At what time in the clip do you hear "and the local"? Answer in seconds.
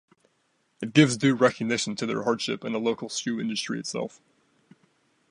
2.63-3.07